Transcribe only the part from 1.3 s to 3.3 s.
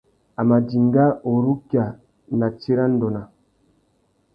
urukia a nà tsirândone.